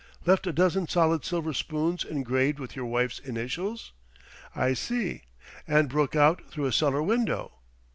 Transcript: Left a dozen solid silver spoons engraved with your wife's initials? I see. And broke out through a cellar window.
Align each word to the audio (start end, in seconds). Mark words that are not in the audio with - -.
Left 0.25 0.47
a 0.47 0.51
dozen 0.51 0.87
solid 0.87 1.23
silver 1.23 1.53
spoons 1.53 2.03
engraved 2.03 2.57
with 2.57 2.75
your 2.75 2.87
wife's 2.87 3.19
initials? 3.19 3.91
I 4.55 4.73
see. 4.73 5.21
And 5.67 5.89
broke 5.89 6.15
out 6.15 6.41
through 6.49 6.65
a 6.65 6.71
cellar 6.73 7.03
window. 7.03 7.51